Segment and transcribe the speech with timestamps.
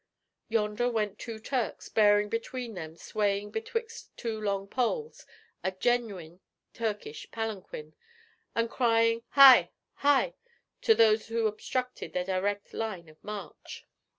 [0.49, 5.27] Yonder went two Turks, bearing between them, swaying betwixt two long poles,
[5.63, 6.39] a genuine
[6.73, 7.93] Turkish palanquin,
[8.55, 9.69] and crying, 'Hi!
[9.93, 10.33] hi!'
[10.81, 13.85] to those who obstructed their direct line of march.